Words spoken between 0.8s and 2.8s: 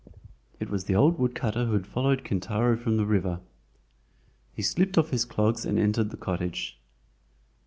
the old woodcutter who had followed Kintaro